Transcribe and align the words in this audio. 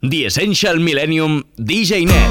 The 0.00 0.26
Essential 0.26 0.78
Millennium 0.78 1.44
DJ 1.56 2.06
Net. 2.06 2.30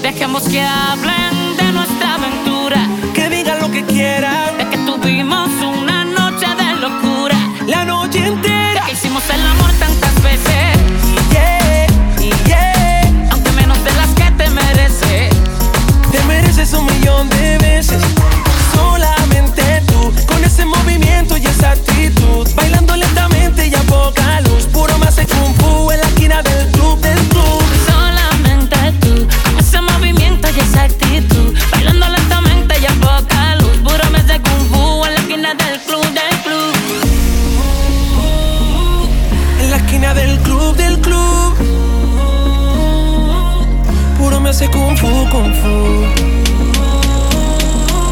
Dejemos 0.00 0.48
que 0.48 0.60
hable 0.62 1.19
kung 44.68 44.96
fu, 44.96 45.08
kung 45.30 45.54
fu. 45.54 45.74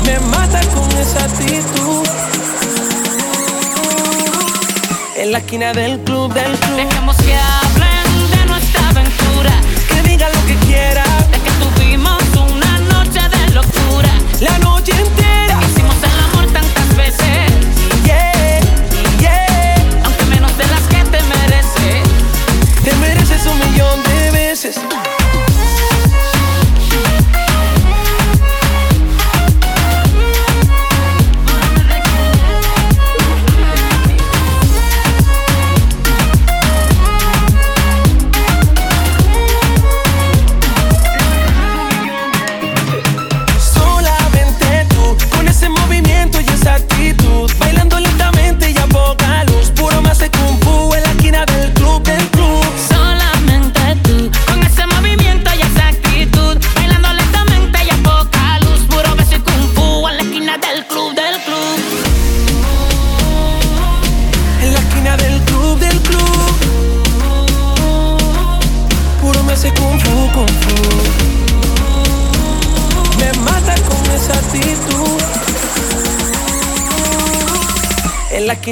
Me 0.05 0.19
mata 0.31 0.61
con 0.75 0.89
esa 0.99 1.25
actitud. 1.25 2.07
En 5.17 5.33
la 5.33 5.39
esquina 5.39 5.73
del 5.73 5.99
club, 6.05 6.33
del 6.33 6.57
club. 6.59 6.77
Dejemos 6.77 7.17
que 7.17 7.35
hablen 7.35 8.31
de 8.31 8.47
nuestra 8.47 8.89
aventura. 8.89 9.53
Que 9.89 10.09
digan 10.09 10.31
lo 10.33 10.47
que 10.47 10.55
quieran. 10.67 11.31
De 11.31 11.39
que 11.39 11.51
tuvimos 11.63 12.23
una 12.35 12.79
noche 12.93 13.21
de 13.29 13.55
locura. 13.55 14.13
La 14.41 14.59
noche 14.59 14.93
entera. 14.93 15.18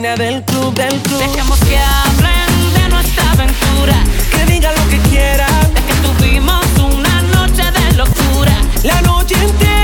del 0.02 0.42
club, 0.44 0.74
del 0.74 1.00
club. 1.00 1.18
Dejemos 1.18 1.58
que 1.60 1.78
hablen 1.78 2.74
de 2.74 2.88
nuestra 2.90 3.30
aventura. 3.32 3.94
Que 4.30 4.52
digan 4.52 4.74
lo 4.74 4.88
que 4.90 4.98
quieran. 5.08 5.72
De 5.72 5.80
que 5.80 5.94
tuvimos 5.94 6.66
una 6.78 7.22
noche 7.22 7.62
de 7.62 7.96
locura. 7.96 8.52
La 8.82 9.00
noche 9.00 9.34
entera. 9.42 9.75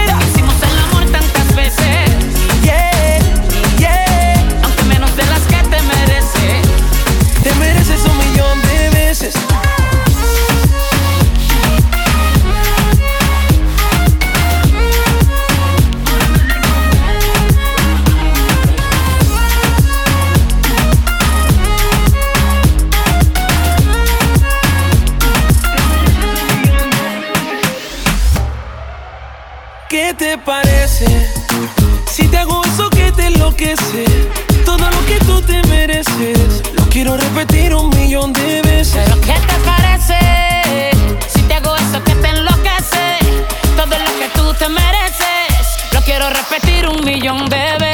millón, 47.22 47.48
bebé. 47.48 47.91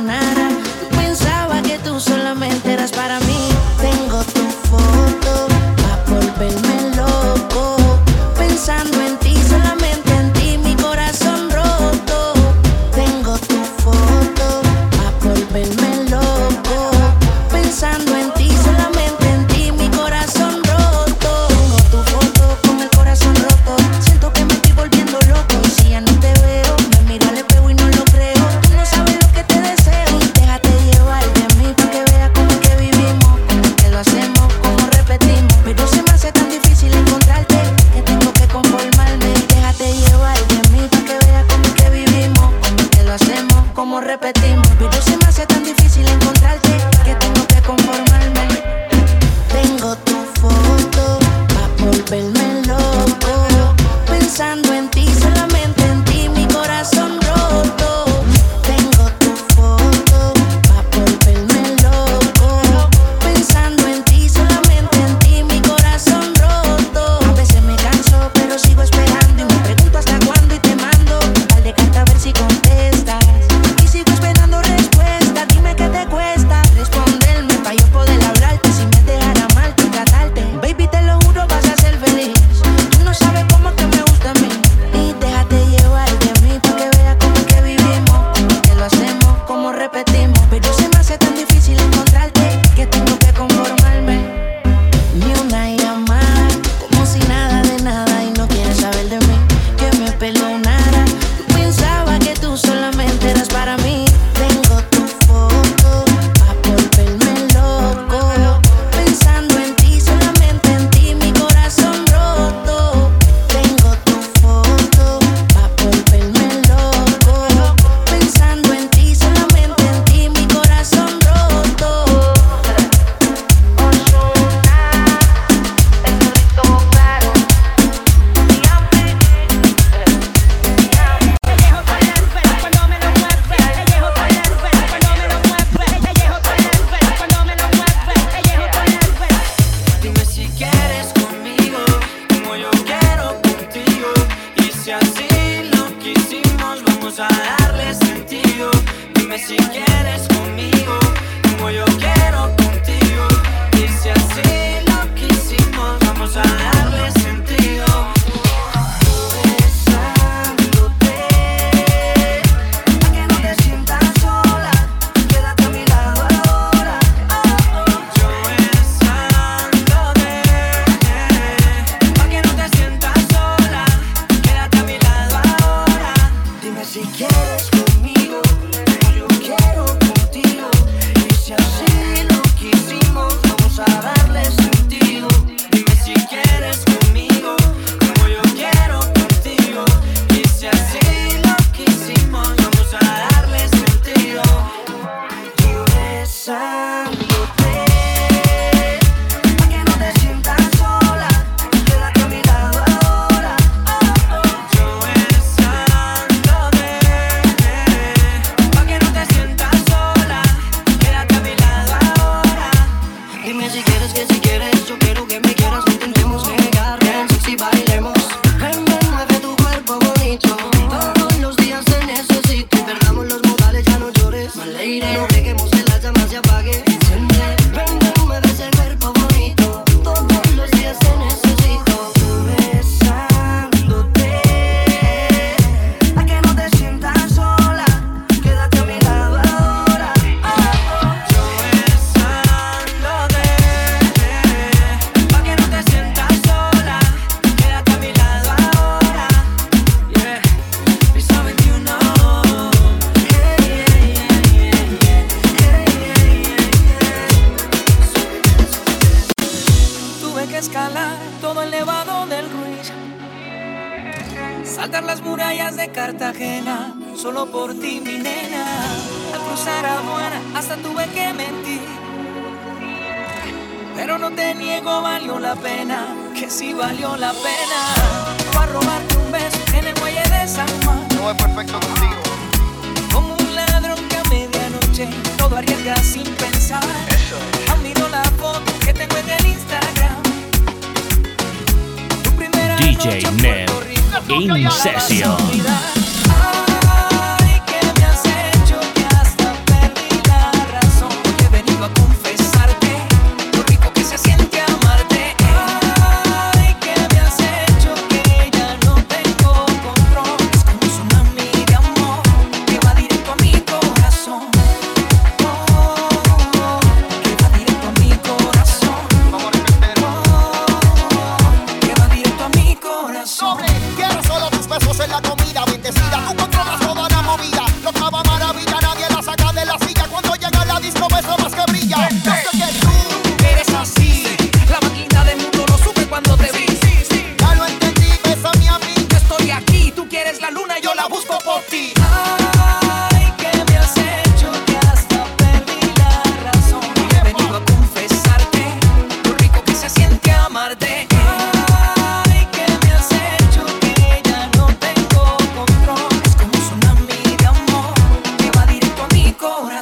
una. 0.00 0.59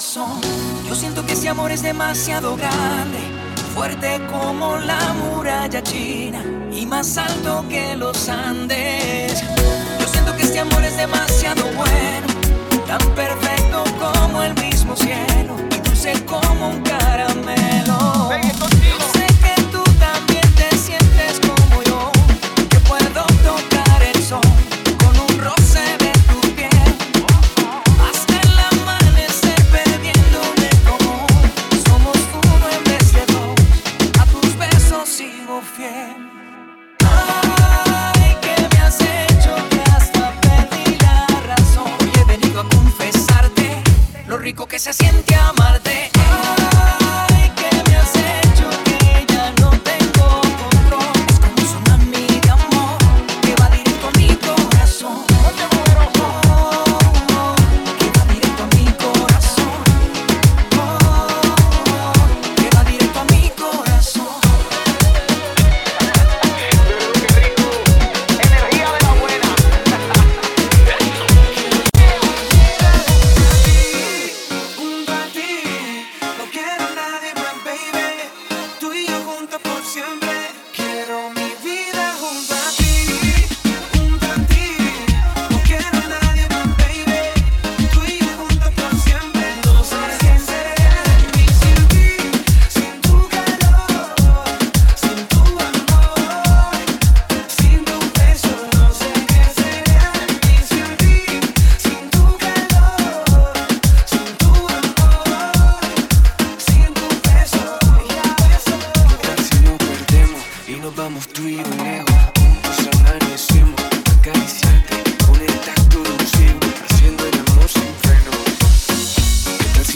Yo 0.00 0.94
siento 0.94 1.26
que 1.26 1.32
ese 1.32 1.48
amor 1.48 1.72
es 1.72 1.82
demasiado 1.82 2.56
grande, 2.56 3.18
fuerte 3.74 4.20
como 4.30 4.76
la 4.76 5.12
muralla 5.14 5.82
china 5.82 6.40
y 6.72 6.86
más 6.86 7.18
alto 7.18 7.64
que 7.68 7.96
los 7.96 8.28
Andes. 8.28 9.42
Yo 9.98 10.06
siento 10.06 10.36
que 10.36 10.44
este 10.44 10.60
amor 10.60 10.84
es 10.84 10.96
demasiado 10.96 11.64
bueno, 11.74 12.28
tan 12.86 13.00
perfecto 13.16 13.82
como 13.98 14.40
el 14.44 14.54
mismo 14.62 14.94
cielo 14.94 15.56
y 15.76 15.80
dulce 15.80 16.12
como 16.26 16.68
un 16.68 16.80
caramelo. 16.82 18.28
Ven. 18.28 19.17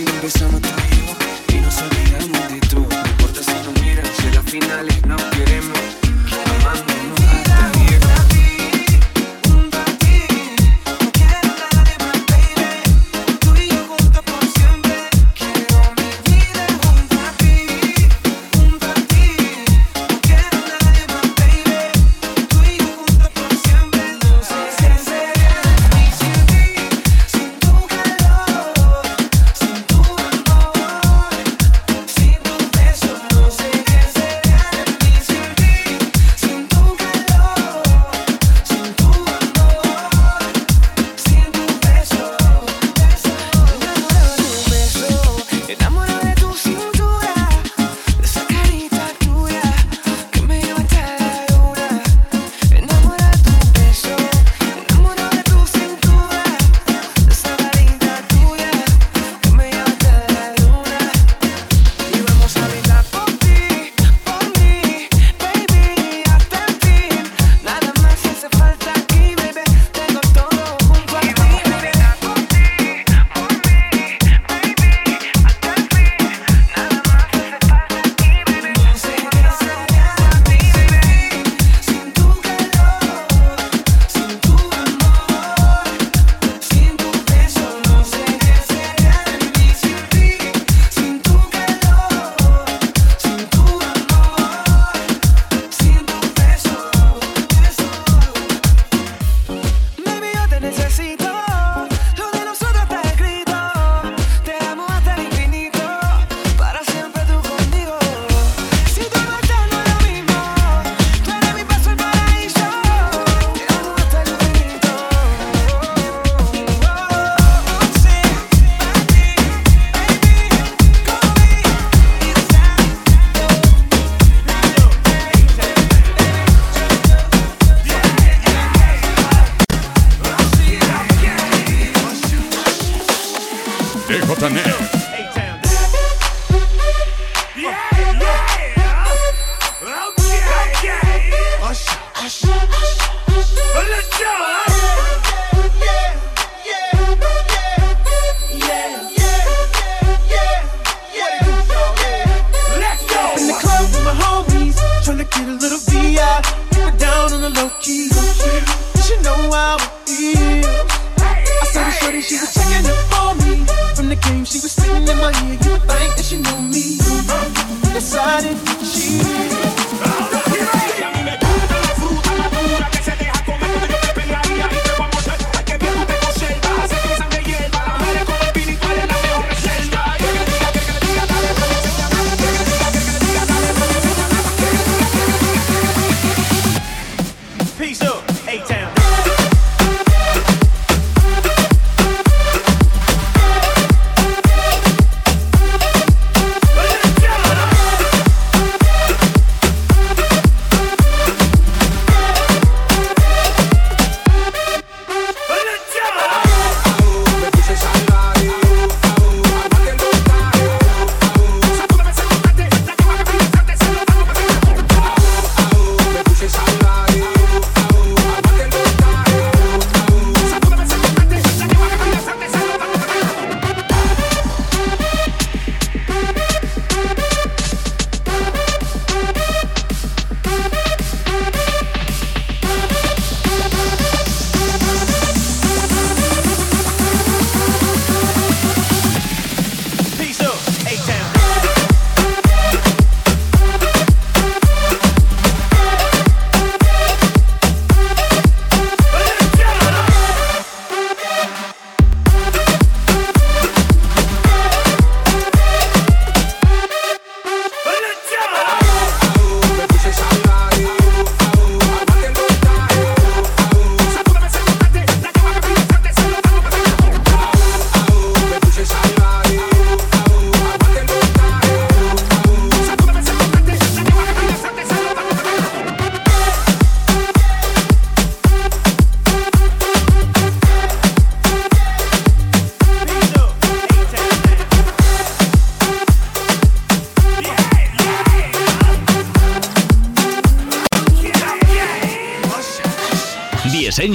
si 0.03 0.09
no 0.09 0.15
empezamos 0.15 0.61
tú 0.61 0.69
y? 0.69 1.55
Y 1.55 1.61
no 1.61 1.71
se 1.71 1.85
olvidamos 1.85 2.53
de 2.53 2.61
tú, 2.69 2.87
no 2.89 3.11
importa 3.11 3.43
si 3.43 3.53
nos 3.53 3.81
miran, 3.83 4.07
si 4.17 4.31
la 4.31 4.43
finales 4.43 5.07
no 5.07 5.32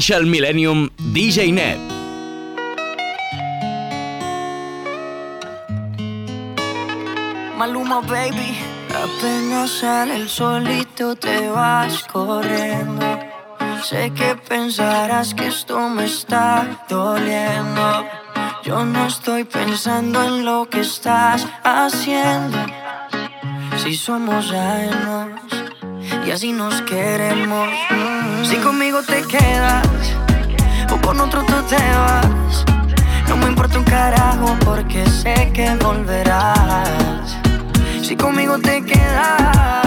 Social 0.08 0.26
Millennium 0.26 0.90
DJ 1.12 1.52
Net. 1.52 1.78
Maluma, 7.58 8.00
baby. 8.00 8.56
Apenas 8.88 9.70
sale 9.70 10.16
el 10.16 10.30
solito, 10.30 11.14
te 11.18 11.50
vas 11.50 12.04
corriendo. 12.04 13.20
Sé 13.84 14.14
que 14.16 14.38
pensarás 14.48 15.34
que 15.34 15.48
esto 15.48 15.90
me 15.90 16.06
está 16.06 16.86
doliendo. 16.88 18.06
Yo 18.64 18.86
no 18.86 19.08
estoy 19.08 19.44
pensando 19.44 20.24
en 20.24 20.46
lo 20.46 20.70
que 20.70 20.80
estás 20.80 21.46
haciendo. 21.66 22.60
Si 23.76 23.94
somos 23.94 24.54
ajenos 24.54 25.57
y 26.28 26.32
así 26.32 26.52
nos 26.52 26.82
queremos. 26.82 27.70
Si 28.44 28.58
conmigo 28.58 29.02
te 29.02 29.22
quedas 29.24 29.88
o 30.92 31.00
con 31.00 31.22
otro 31.22 31.42
tú 31.44 31.54
te 31.70 31.78
vas, 31.78 32.66
no 33.30 33.38
me 33.38 33.46
importa 33.46 33.80
un 33.80 33.86
carajo 33.86 34.58
porque 34.66 35.06
sé 35.06 35.52
que 35.54 35.74
volverás. 35.76 37.38
Si 38.02 38.18
conmigo 38.18 38.60
te 38.60 38.84
quedas 38.84 39.87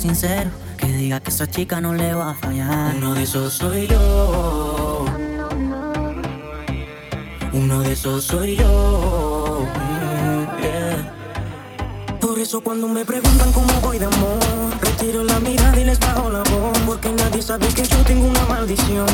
que 0.00 0.86
diga 0.86 1.18
que 1.18 1.30
esa 1.30 1.48
chica 1.48 1.80
no 1.80 1.92
le 1.92 2.14
va 2.14 2.30
a 2.30 2.34
fallar. 2.34 2.94
Uno 2.96 3.14
de 3.14 3.24
esos 3.24 3.54
soy 3.54 3.88
yo. 3.88 5.04
Uno 7.52 7.80
de 7.80 7.92
esos 7.92 8.22
soy 8.24 8.54
yo. 8.56 9.64
Mm, 9.74 10.46
Por 12.20 12.38
eso 12.38 12.60
cuando 12.60 12.86
me 12.86 13.04
preguntan 13.04 13.50
cómo 13.52 13.72
voy 13.80 13.98
de 13.98 14.04
amor, 14.04 14.38
retiro 14.80 15.24
la 15.24 15.40
mirada 15.40 15.80
y 15.80 15.84
les 15.84 15.98
bajo 15.98 16.30
la 16.30 16.44
voz, 16.44 16.78
porque 16.86 17.10
nadie 17.10 17.42
sabe 17.42 17.66
que 17.66 17.82
yo 17.82 17.96
tengo 18.04 18.28
una 18.28 18.44
maldición. 18.44 19.06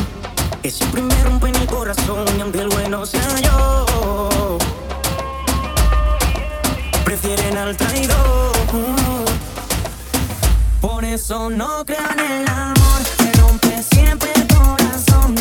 Que 0.63 0.71
siempre 0.71 1.01
me 1.01 1.25
rompen 1.25 1.55
el 1.57 1.67
corazón 1.67 2.27
y 2.37 2.41
aunque 2.43 2.61
el 2.61 2.69
bueno 2.69 3.07
sea 3.07 3.41
yo, 3.41 4.59
prefieren 7.05 7.57
al 7.57 7.75
traidor. 7.75 9.34
Por 10.87 11.03
eso 11.03 11.49
no 11.49 11.83
crean 11.87 12.19
el 12.19 12.47
amor, 12.47 13.01
se 13.17 13.33
rompe 13.41 13.83
siempre 13.83 14.31
el 14.35 14.47
corazón. 14.55 15.35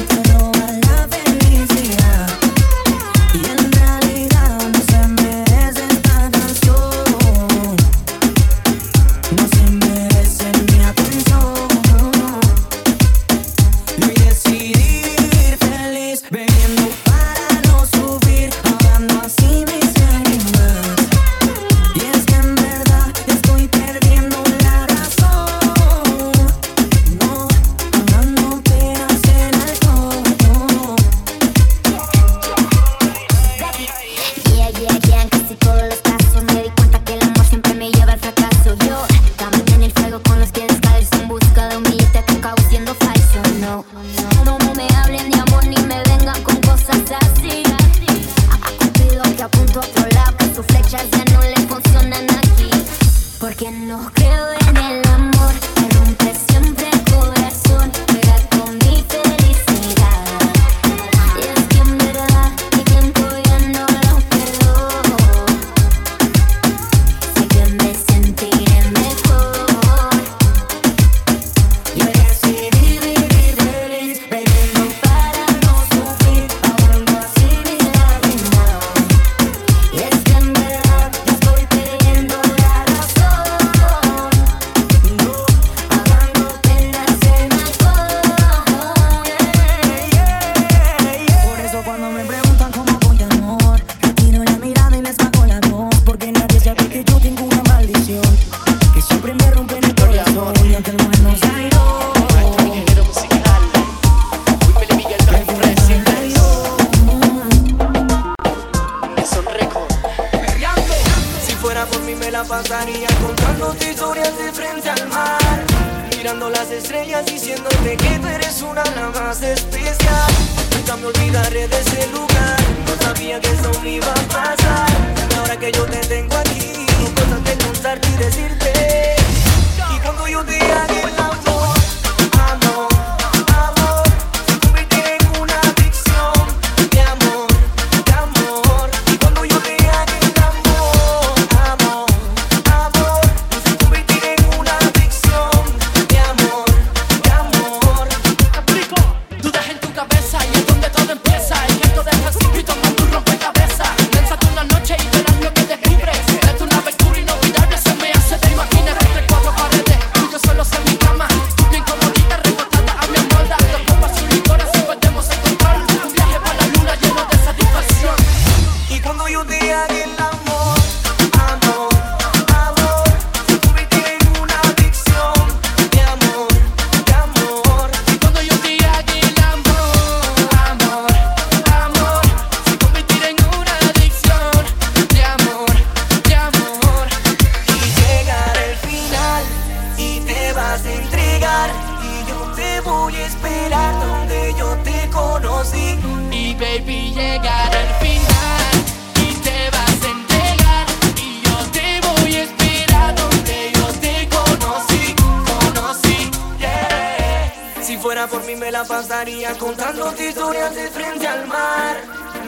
Contando 209.23 209.57
contándote 209.57 210.29
historias 210.31 210.75
de 210.75 210.89
frente 210.89 211.25
al 211.25 211.47
mar, 211.47 211.95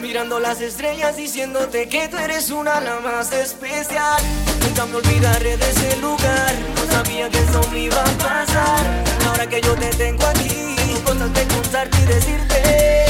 mirando 0.02 0.38
las 0.38 0.60
estrellas 0.60 1.16
diciéndote 1.16 1.88
que 1.88 2.06
tú 2.08 2.18
eres 2.18 2.50
una 2.50 2.82
la 2.82 3.00
más 3.00 3.32
especial. 3.32 4.22
Nunca 4.60 4.84
me 4.84 4.96
olvidaré 4.96 5.56
de 5.56 5.70
ese 5.70 5.96
lugar, 6.02 6.54
no 6.74 6.92
sabía 6.92 7.30
que 7.30 7.38
eso 7.38 7.62
me 7.72 7.78
iba 7.78 7.98
a 7.98 8.18
pasar. 8.18 9.04
Ahora 9.26 9.48
que 9.48 9.62
yo 9.62 9.74
te 9.74 9.88
tengo 9.88 10.26
aquí, 10.26 10.76
cosas 11.06 11.32
de 11.32 11.46
contarte 11.46 11.98
y 11.98 12.04
decirte. 12.04 13.05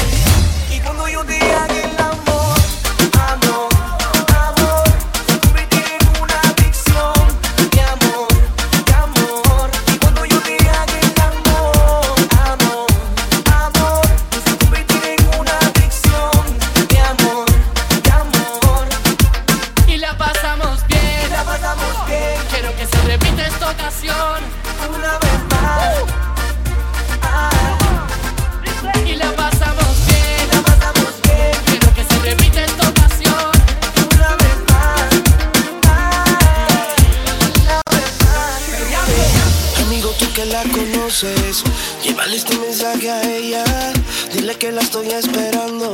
estoy 44.87 45.09
esperando 45.11 45.91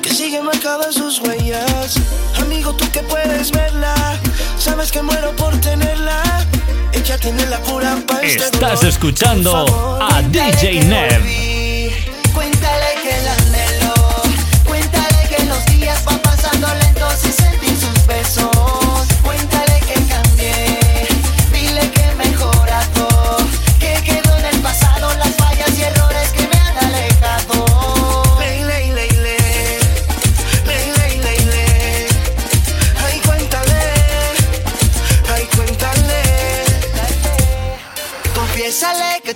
que 0.00 0.14
sigue 0.14 0.40
marcada 0.40 0.92
sus 0.92 1.18
huellas. 1.20 1.96
Amigo, 2.40 2.72
tú 2.74 2.88
que 2.92 3.02
puedes 3.02 3.50
verla, 3.50 3.92
sabes 4.56 4.92
que 4.92 5.02
muero 5.02 5.34
por 5.34 5.60
tenerla. 5.60 6.22
Ella 6.92 7.18
tiene 7.18 7.44
la 7.46 7.58
cura 7.58 7.98
para 8.06 8.22
Estás 8.22 8.44
este 8.44 8.58
dolor. 8.58 8.84
escuchando 8.86 9.66
favor, 9.66 10.02
a 10.12 10.22
DJ 10.22 10.84
Nev. 10.84 11.49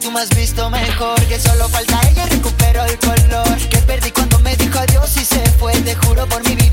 tú 0.04 0.10
me 0.10 0.20
has 0.20 0.28
visto 0.36 0.68
mejor 0.68 1.18
Que 1.26 1.40
solo 1.40 1.68
falta 1.68 1.98
ella 2.10 2.26
recupero 2.26 2.84
el 2.84 2.98
color 2.98 3.58
Que 3.70 3.78
perdí 3.78 4.10
cuando 4.10 4.38
me 4.40 4.54
dijo 4.56 4.78
adiós 4.78 5.16
y 5.16 5.24
se 5.24 5.40
fue 5.58 5.72
Te 5.80 5.94
juro 5.94 6.28
por 6.28 6.46
mi 6.46 6.54
vida. 6.54 6.63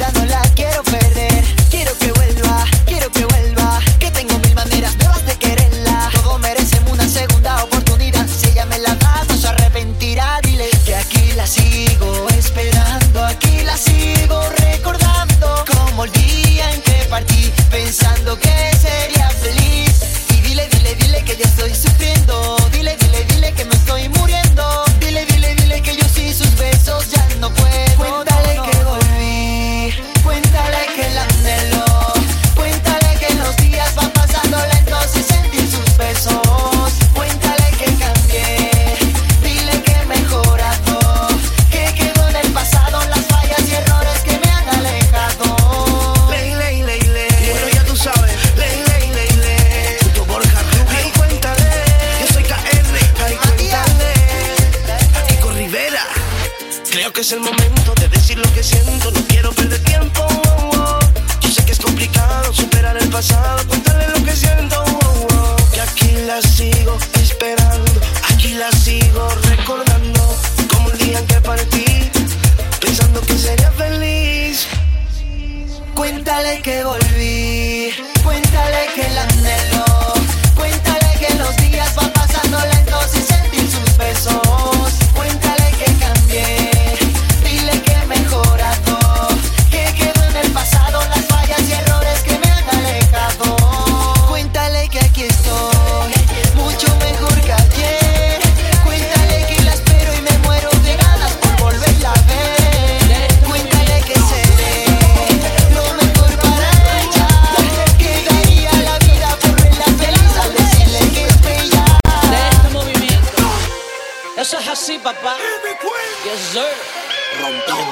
dum 117.41 117.55
dum. 117.67 117.90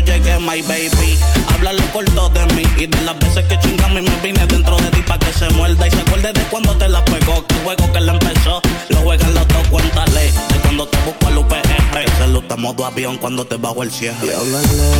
yo 0.00 0.12
llegué, 0.12 0.38
my 0.38 0.62
baby. 0.62 1.18
Háblalo 1.54 1.82
corto 1.92 2.28
de 2.30 2.46
mí 2.54 2.62
y 2.78 2.86
de 2.86 3.00
las 3.02 3.18
veces 3.18 3.44
que 3.46 3.58
chingame 3.60 4.02
me 4.02 4.16
vine 4.22 4.46
dentro 4.46 4.76
de 4.76 4.90
ti 4.90 5.02
pa' 5.02 5.18
que 5.18 5.32
se 5.32 5.48
muerda 5.50 5.86
y 5.86 5.90
se 5.90 6.00
acuerde 6.00 6.32
de 6.32 6.42
cuando 6.44 6.76
te 6.76 6.88
la 6.88 7.04
pegó. 7.04 7.46
Que 7.46 7.54
juego 7.56 7.92
que 7.92 8.00
la 8.00 8.12
empezó, 8.12 8.60
lo 8.88 8.96
juegan 8.98 9.34
los 9.34 9.48
dos, 9.48 9.68
cuéntale. 9.68 10.24
De 10.24 10.58
cuando 10.62 10.86
te 10.88 10.98
busco 10.98 11.26
al 11.26 11.38
UPR, 11.38 12.18
saluda 12.18 12.56
modo 12.56 12.86
avión 12.86 13.16
cuando 13.18 13.44
te 13.46 13.56
bajo 13.56 13.82
el 13.82 13.90
cierre. 13.90 14.26
Y 14.26 14.30
háblale 14.30 14.90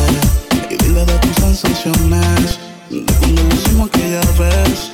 y 0.69 0.75
dile 0.83 1.05
de 1.05 1.13
tus 1.19 1.35
sensaciones, 1.35 2.59
de 2.89 3.13
cuando 3.19 3.43
lo 3.43 3.55
hicimos 3.55 3.89
aquella 3.89 4.21
vez, 4.39 4.91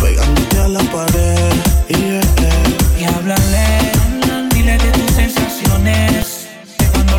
pegándote 0.00 0.58
a 0.58 0.68
la 0.68 0.80
pared. 0.80 1.54
Yeah. 1.88 3.00
Y 3.00 3.04
háblale, 3.04 3.92
dile 4.54 4.78
de 4.78 4.90
tus 4.92 5.14
sensaciones 5.14 6.37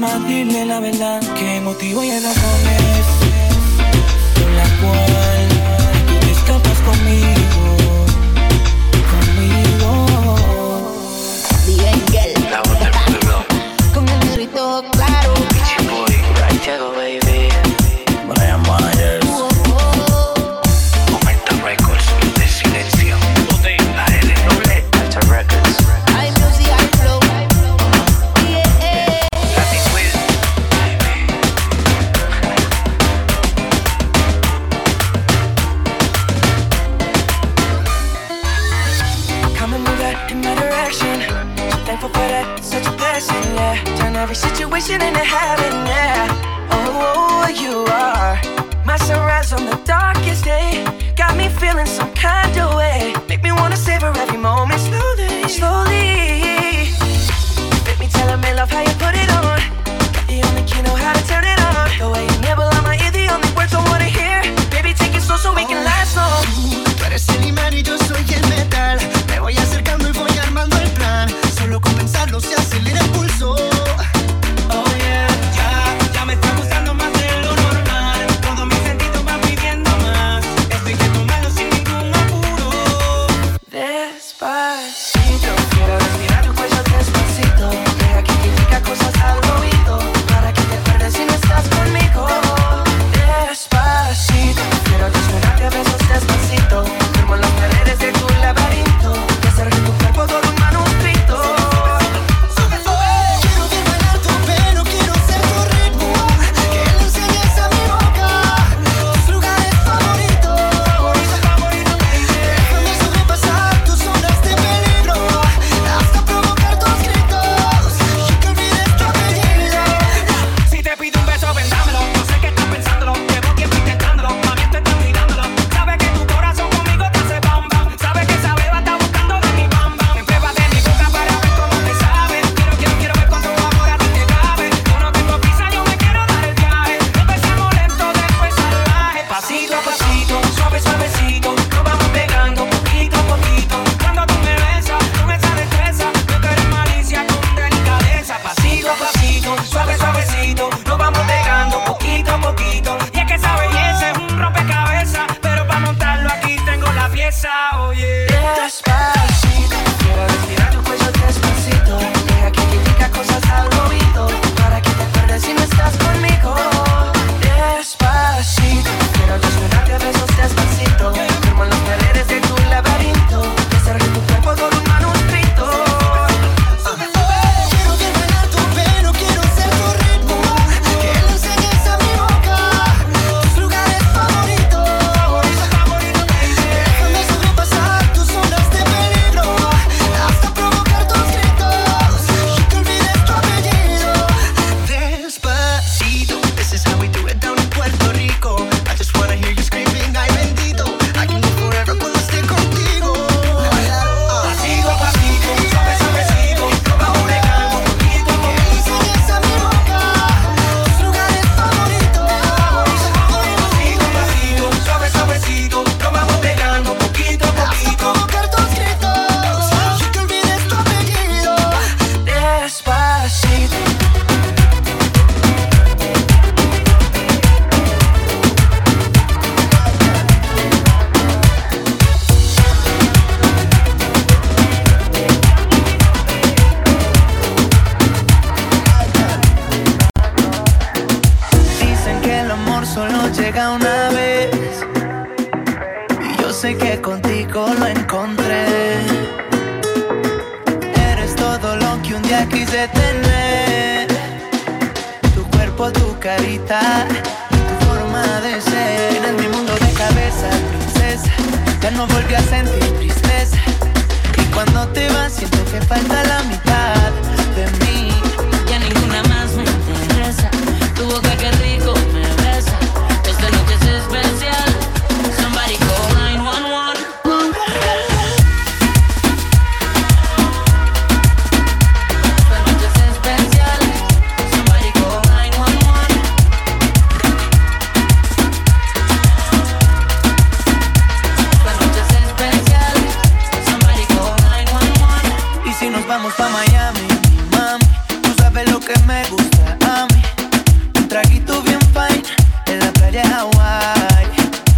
Mamá, 0.00 0.18
dile 0.26 0.64
la 0.64 0.80
verdad, 0.80 1.20
que 1.38 1.60
motivo 1.60 2.02
y 2.02 2.08
enojón 2.08 2.60
con 4.34 4.56
la 4.56 4.64
cual 4.80 5.29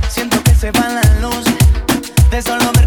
Siento 0.09 0.43
que 0.43 0.55
se 0.55 0.71
va 0.71 0.89
la 0.89 1.21
luz. 1.21 1.45
De 2.31 2.41
solo 2.41 2.82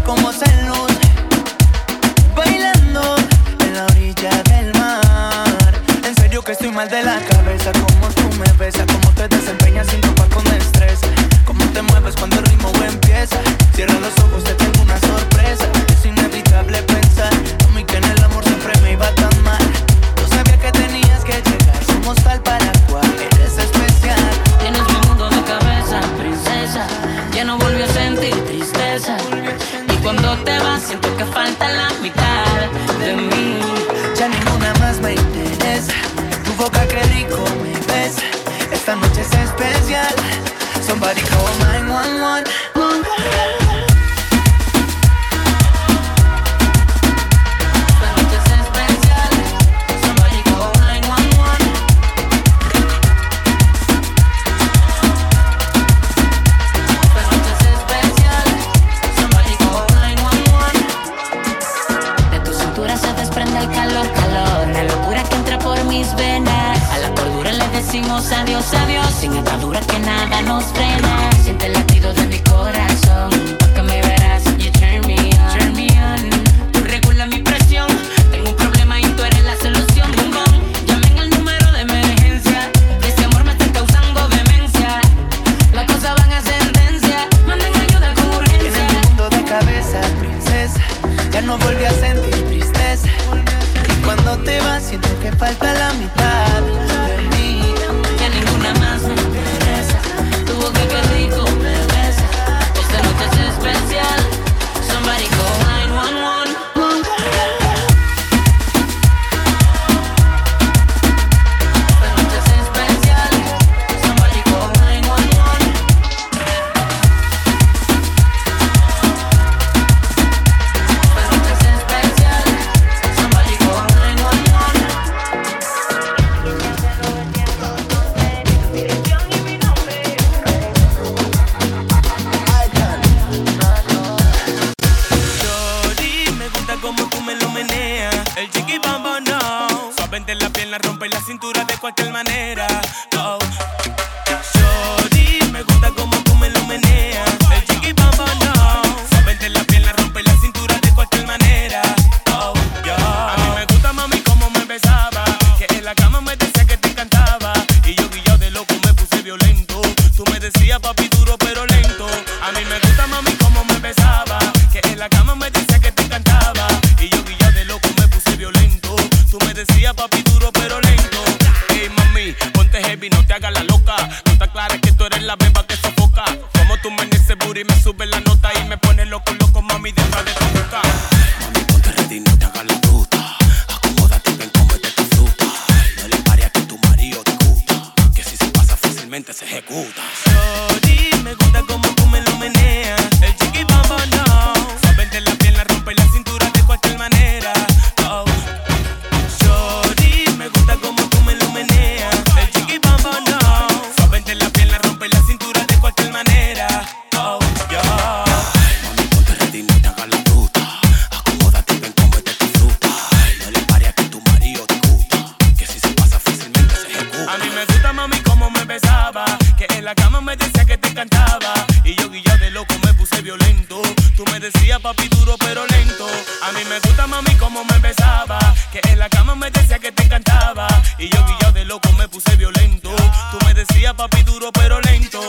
papi 233.96 234.22
duro 234.22 234.52
pero 234.52 234.80
lento. 234.80 235.20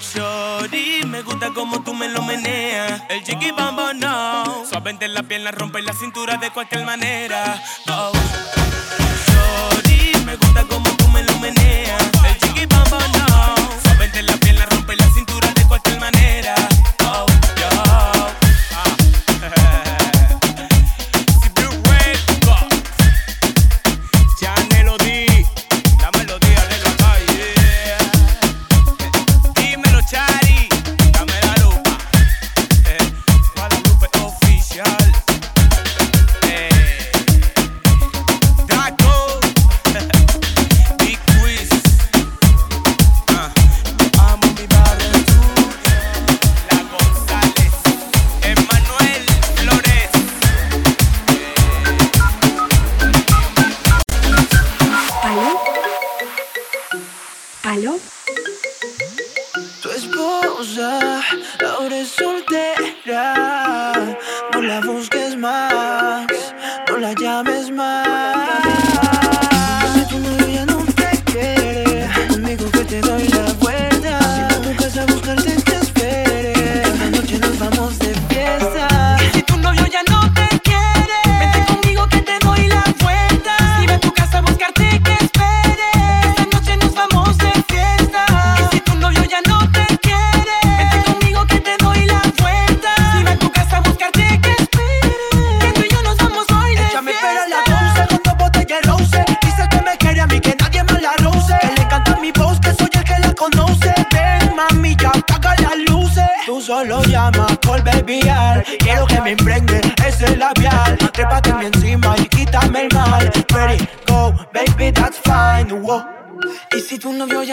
Sorry, 0.00 1.02
me 1.06 1.22
gusta 1.22 1.50
como 1.54 1.82
tú 1.82 1.94
me 1.94 2.08
lo 2.08 2.22
meneas. 2.22 3.02
El 3.08 3.24
chiqui 3.24 3.50
bambo 3.50 3.92
no. 3.94 4.64
Suavemente 4.68 5.08
las 5.08 5.24
piernas, 5.24 5.54
rompe 5.54 5.80
la 5.82 5.94
cintura 5.94 6.36
de 6.36 6.50
cualquier 6.50 6.84
manera. 6.84 7.62
Oh. 7.88 8.11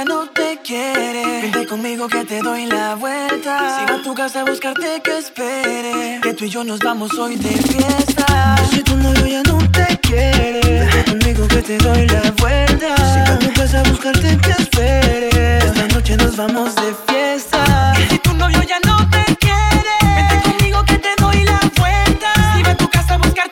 no 0.09 0.27
te 0.29 0.59
quiere. 0.63 1.23
Vente 1.43 1.67
conmigo 1.67 2.07
que 2.07 2.25
te 2.25 2.39
doy 2.41 2.65
la 2.65 2.95
vuelta. 2.95 3.55
Si 3.75 3.85
va 3.85 3.99
a 3.99 4.01
tu 4.01 4.13
casa 4.15 4.41
a 4.41 4.43
buscarte, 4.43 5.01
que 5.03 5.19
espere. 5.19 6.19
Que 6.23 6.33
tú 6.33 6.45
y 6.45 6.49
yo 6.49 6.63
nos 6.63 6.79
vamos 6.79 7.13
hoy 7.13 7.35
de 7.35 7.55
fiesta. 7.71 8.55
Si 8.71 8.81
tu 8.81 8.95
novio 8.97 9.27
ya 9.27 9.43
no 9.43 9.57
te 9.77 9.87
quiere. 10.07 10.61
Vente 10.61 11.11
conmigo 11.11 11.47
que 11.47 11.61
te 11.61 11.77
doy 11.77 12.07
la 12.07 12.23
vuelta. 12.41 12.89
Si 13.11 13.19
va 13.27 13.33
a 13.35 13.39
tu 13.39 13.53
casa 13.53 13.79
a 13.81 13.83
buscarte, 13.83 14.37
que 14.43 14.51
espere. 14.63 15.57
Esta 15.67 15.87
noche 15.93 16.17
nos 16.17 16.35
vamos 16.35 16.73
de 16.75 16.89
fiesta. 17.07 17.93
Y 18.01 18.03
si 18.11 18.17
tu 18.17 18.33
novio 18.33 18.61
ya 18.63 18.79
no 18.87 18.97
te 19.11 19.23
quiere. 19.35 19.95
Vente 20.17 20.37
conmigo 20.49 20.83
que 20.85 20.97
te 20.97 21.13
doy 21.21 21.43
la 21.43 21.59
vuelta. 21.77 22.29
Si 22.55 22.63
va 22.63 22.71
a 22.71 22.77
tu 22.77 22.87
casa 22.89 23.13
a 23.13 23.17
buscarte, 23.19 23.48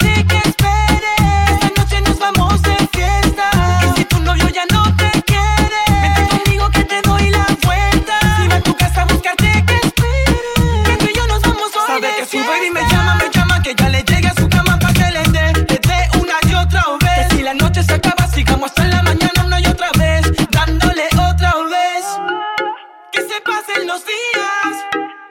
los 23.98 24.06
días 24.06 24.76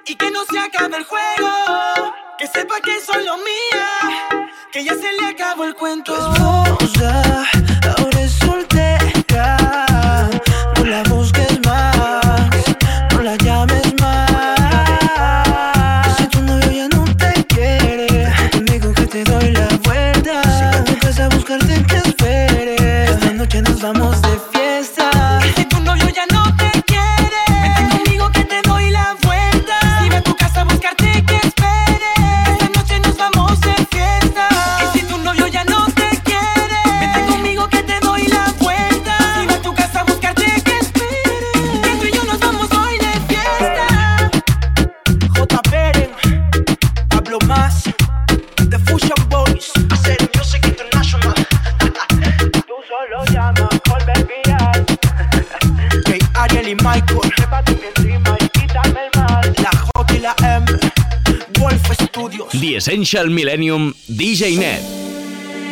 y 0.06 0.14
que 0.16 0.30
no 0.30 0.40
se 0.50 0.58
acabe 0.58 0.96
el 0.96 1.04
juego. 1.04 2.14
Que 2.38 2.46
sepa 2.46 2.80
que 2.80 3.00
soy 3.00 3.24
lo 3.24 3.36
mía, 3.38 3.88
que 4.72 4.84
ya 4.84 4.94
se 4.94 5.12
le 5.20 5.26
acabó 5.26 5.64
el 5.64 5.74
cuento. 5.74 6.12
Tu 6.34 6.42
esposa, 6.64 7.44
ahora 7.96 8.20
es 8.20 8.32
soltera. 8.32 9.56
No 10.76 10.84
la 10.84 11.02
busques 11.04 11.60
más, 11.64 12.50
no 13.12 13.22
la 13.22 13.36
llames 13.36 13.94
más. 14.00 14.56
Si 16.16 16.26
tu 16.26 16.42
novio 16.42 16.70
ya 16.72 16.88
no 16.88 17.04
te 17.16 17.44
quiere, 17.44 18.28
conmigo 18.52 18.92
que 18.92 19.06
te 19.06 19.24
doy 19.24 19.50
la 19.52 19.68
vuelta. 19.84 20.42
Si 20.42 20.64
no 20.76 20.84
te 20.84 21.06
vas 21.06 21.20
a 21.20 21.28
buscarte, 21.28 21.78
te 21.84 21.96
espere. 21.96 23.04
Esta 23.04 23.32
noche 23.32 23.62
nos 23.62 23.80
vamos 23.80 24.15
Willy 56.66 56.82
Michael. 56.82 57.20
encima 57.96 58.36
y 58.40 58.48
quítame 58.48 59.00
el 59.04 59.20
mal. 59.20 59.54
La 59.62 59.70
J 59.70 60.14
y 60.14 60.18
la 60.18 60.34
M. 60.42 60.66
Wolf 61.60 61.92
Studios. 61.92 62.48
The 62.50 62.76
Essential 62.76 63.30
Millennium 63.30 63.94
DJ 64.08 64.56
Net. 64.56 64.80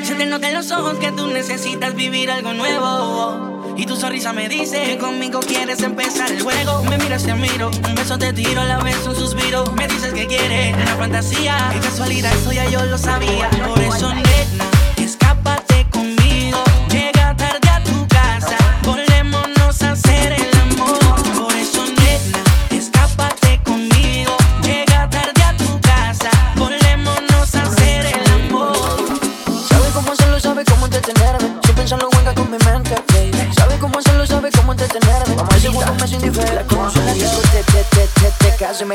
Se 0.04 0.14
te 0.14 0.24
nota 0.26 0.48
en 0.48 0.54
los 0.54 0.70
ojos 0.70 0.98
que 0.98 1.10
tú 1.10 1.26
necesitas 1.26 1.96
vivir 1.96 2.30
algo 2.30 2.54
nuevo. 2.54 3.74
Y 3.76 3.86
tu 3.86 3.96
sonrisa 3.96 4.32
me 4.32 4.48
dice 4.48 4.84
que 4.84 4.98
conmigo 4.98 5.40
quieres 5.40 5.82
empezar 5.82 6.30
el 6.30 6.40
juego. 6.40 6.84
Me 6.84 6.96
miras, 6.98 7.24
te 7.24 7.34
miro, 7.34 7.72
un 7.72 7.94
beso 7.96 8.16
te 8.16 8.32
tiro, 8.32 8.60
a 8.60 8.64
la 8.64 8.78
vez 8.78 9.04
un 9.04 9.16
suspiro. 9.16 9.64
Me 9.72 9.88
dices 9.88 10.12
que 10.12 10.28
quieres 10.28 10.76
una 10.76 10.94
fantasía. 10.94 11.70
Qué 11.72 11.80
casualidad, 11.80 12.32
eso 12.34 12.52
ya 12.52 12.70
yo 12.70 12.84
lo 12.84 12.98
sabía. 12.98 13.50
Por 13.50 13.80
eso, 13.80 14.14
nena 14.14 14.73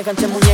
canción 0.10 0.32
muy 0.32 0.49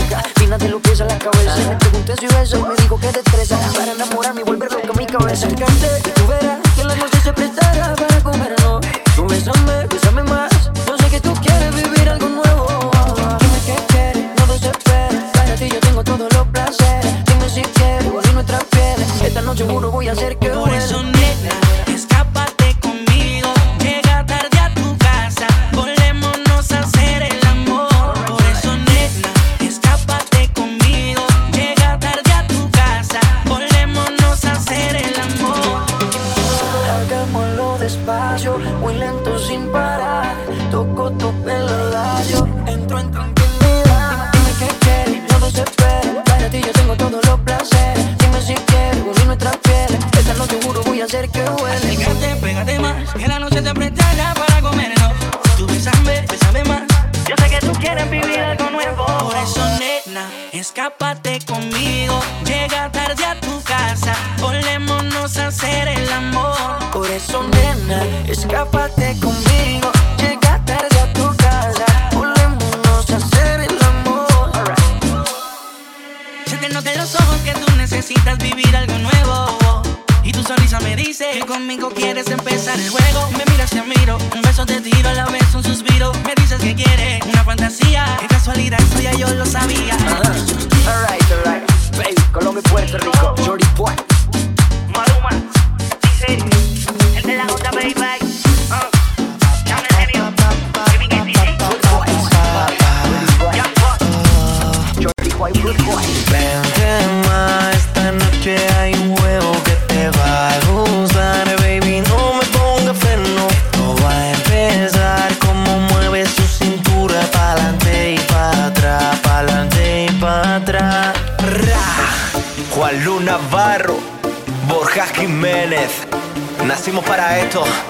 me 85.83 86.35
dices 86.35 86.61
que 86.61 86.73
quiere 86.73 87.19
una 87.27 87.43
fantasía. 87.43 88.17
Qué 88.21 88.27
casualidad, 88.27 88.79
eso 88.81 89.01
ya 89.01 89.11
yo 89.13 89.27
lo 89.33 89.45
sabía. 89.45 89.97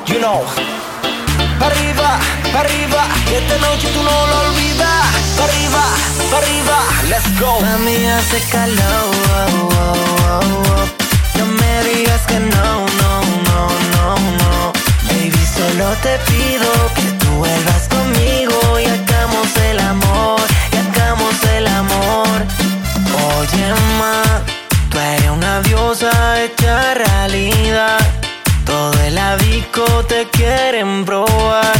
you 0.05 0.20
know. 0.20 0.43
Arriba, 1.59 2.20
arriba, 2.53 3.07
que 3.28 3.38
esta 3.38 3.57
noche 3.57 3.88
tú 3.93 4.03
no 4.03 4.28
lo 4.28 4.39
olvidas. 4.49 5.05
Arriba, 5.41 5.84
arriba, 6.38 6.78
let's 7.09 7.39
go. 7.39 7.59
Mami, 7.61 8.05
hace 8.05 8.41
calor, 8.51 9.09
oh, 10.30 10.86
no 11.38 11.45
me 11.45 11.84
digas 11.84 12.22
que 12.28 12.39
no, 12.39 12.86
no, 13.01 13.11
no, 13.47 13.59
no, 13.93 14.16
no. 14.41 14.74
Baby, 15.09 15.43
solo 15.57 15.95
te 16.03 16.20
pido 16.30 16.70
que 16.93 17.07
tú 17.24 17.32
vuelvas 17.38 17.88
conmigo 17.88 18.80
y 18.80 18.86
hagamos 18.86 19.47
el 19.70 19.80
amor, 19.80 20.41
y 20.74 20.78
hagamos 20.78 21.36
el 21.57 21.68
amor. 21.68 22.38
Oye, 23.39 23.74
ma, 23.97 24.22
tú 24.91 24.99
eres 24.99 25.32
una 25.32 25.61
diosa 25.61 26.11
hecha 26.43 26.93
realidad 26.93 28.04
te 30.07 30.27
quieren 30.31 31.05
probar. 31.05 31.73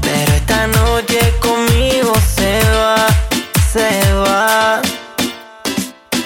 Pero 0.00 0.32
esta 0.32 0.66
noche 0.66 1.18
conmigo 1.40 2.12
se 2.36 2.60
va, 2.78 3.06
se 3.72 4.12
va. 4.14 4.80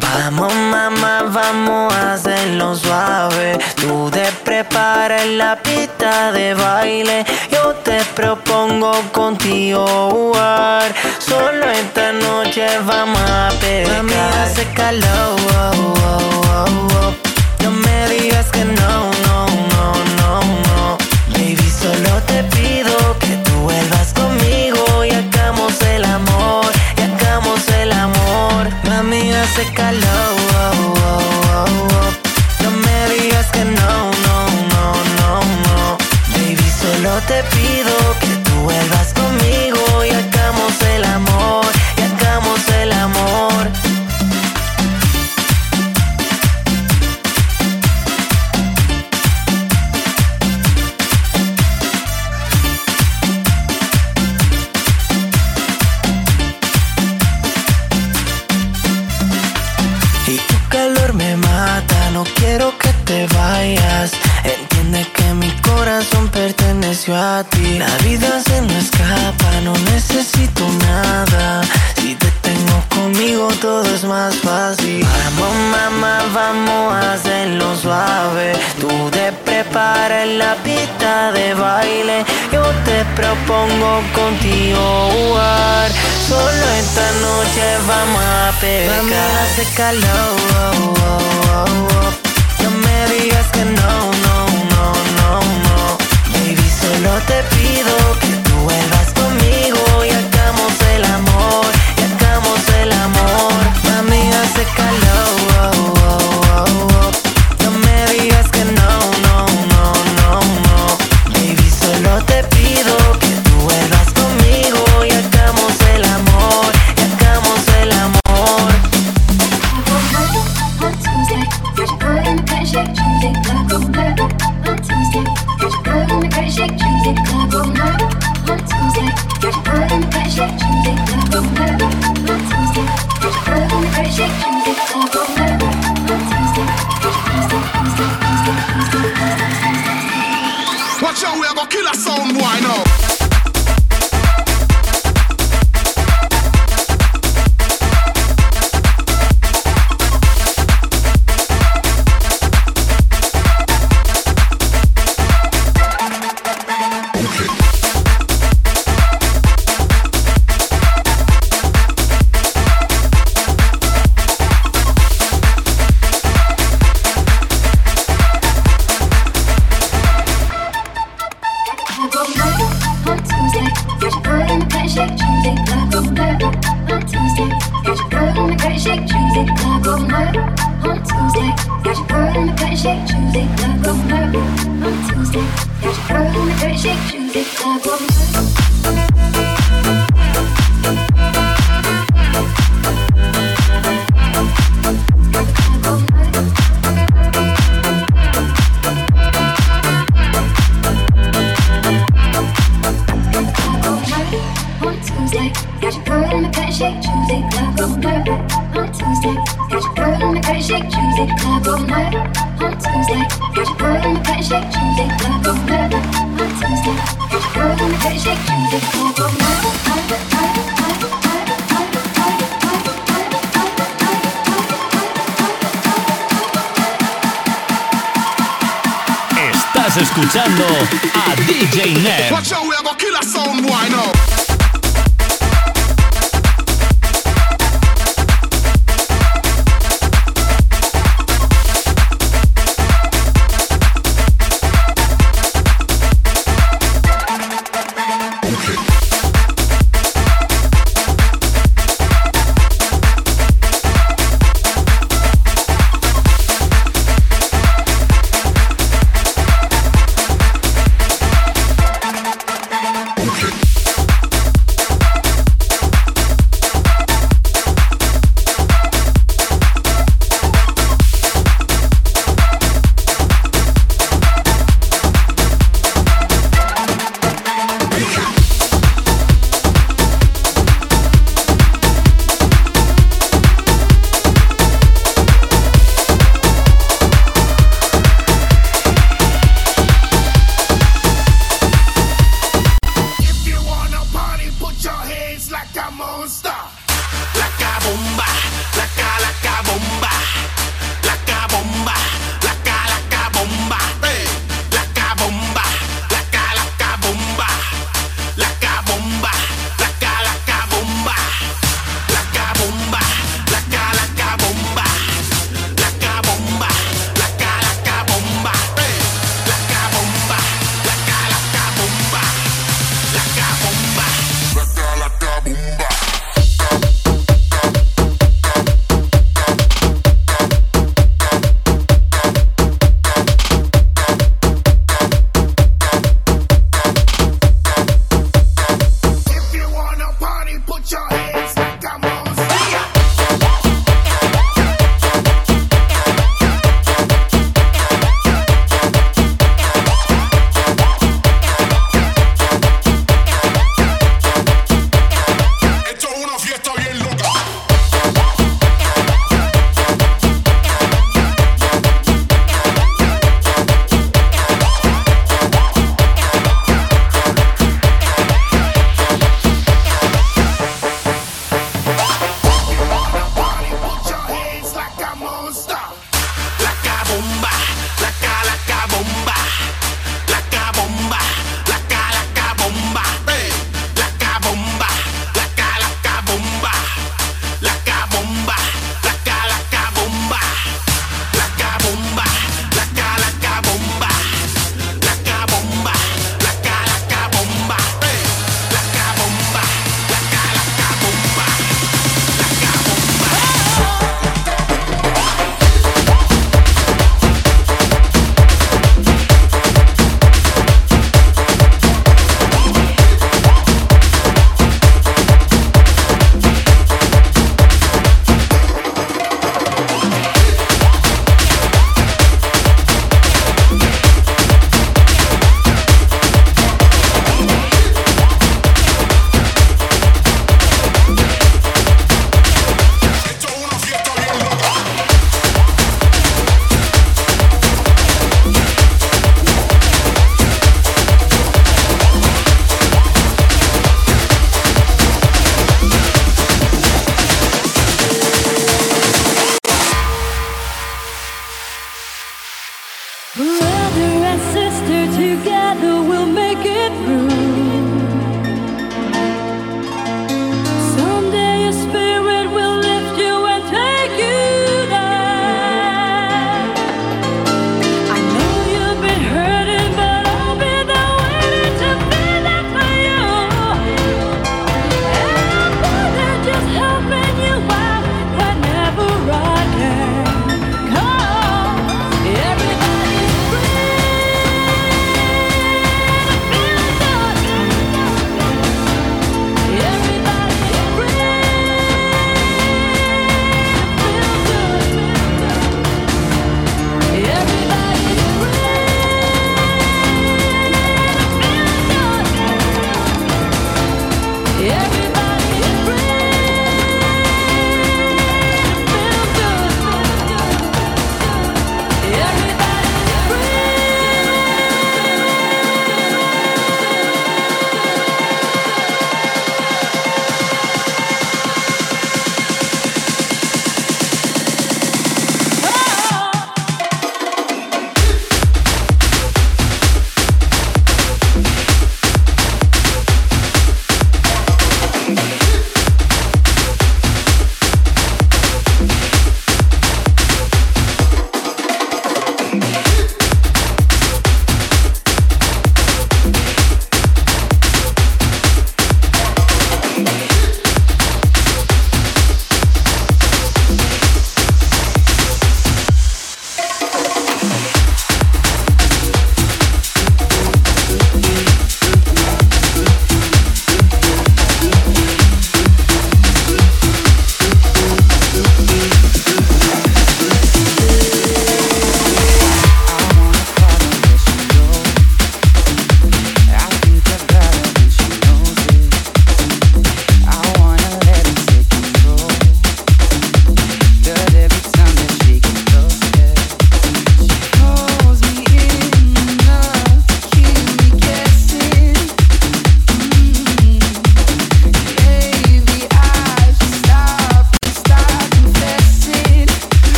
Vamos 0.00 0.52
mamá, 0.54 1.22
vamos 1.28 1.94
a 1.94 2.14
hacerlo 2.14 2.74
suave. 2.76 3.58
Tú 3.76 4.10
te 4.10 4.30
preparas 4.44 5.26
la 5.26 5.56
pista 5.56 6.32
de 6.32 6.54
baile. 6.54 7.24
Yo 7.50 7.74
te 7.84 8.02
propongo 8.14 8.92
contigo 9.12 9.86
jugar. 10.10 10.92
Solo 11.18 11.70
esta 11.70 12.12
noche 12.12 12.66
vamos 12.84 13.20
a 13.30 13.50
pecar. 13.60 14.02
Mami 14.02 14.14
hace 14.14 14.64
calor. 14.74 15.36
Oh, 15.56 15.94
oh, 16.04 16.88
oh, 17.02 17.14
no 17.62 17.70
me 17.70 18.08
digas 18.08 18.46
que 18.50 18.64
no. 18.64 19.19
hace 29.60 29.72
calor. 29.74 30.00
Oh, 30.02 30.94
oh, 30.96 31.64
oh, 31.64 32.62
no 32.62 32.70
me 32.70 33.14
digas 33.14 33.46
que 33.52 33.64
no, 33.64 34.10
no, 34.26 34.36
no, 34.72 34.84
no, 35.18 35.40
no. 35.64 35.98
Baby, 36.34 36.70
solo 36.80 37.20
te 37.26 37.42
pido 37.54 38.19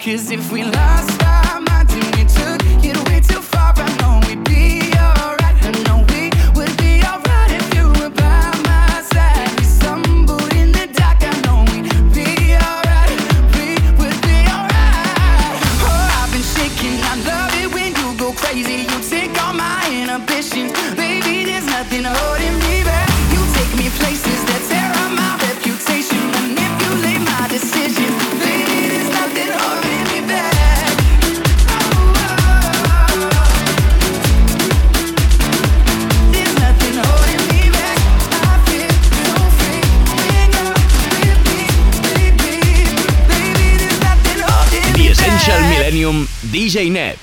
Cause 0.00 0.30
if 0.30 0.52
we 0.52 0.62
DJ 46.68 46.90
Net. 46.92 47.17